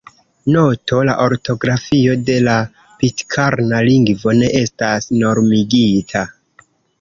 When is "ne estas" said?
4.39-5.11